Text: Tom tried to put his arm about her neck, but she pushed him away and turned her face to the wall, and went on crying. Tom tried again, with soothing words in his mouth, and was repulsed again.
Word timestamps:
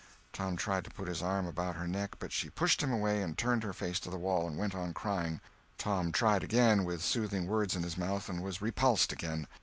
Tom 0.33 0.55
tried 0.57 0.83
to 0.85 0.89
put 0.89 1.07
his 1.07 1.21
arm 1.21 1.45
about 1.45 1.75
her 1.75 1.87
neck, 1.87 2.15
but 2.17 2.31
she 2.31 2.49
pushed 2.49 2.81
him 2.81 2.91
away 2.91 3.21
and 3.21 3.37
turned 3.37 3.61
her 3.61 3.71
face 3.71 3.99
to 3.99 4.09
the 4.09 4.17
wall, 4.17 4.47
and 4.47 4.57
went 4.57 4.73
on 4.73 4.95
crying. 4.95 5.39
Tom 5.77 6.11
tried 6.11 6.43
again, 6.43 6.85
with 6.85 7.03
soothing 7.03 7.45
words 7.45 7.75
in 7.75 7.83
his 7.83 7.99
mouth, 7.99 8.27
and 8.27 8.41
was 8.41 8.63
repulsed 8.63 9.11
again. 9.13 9.45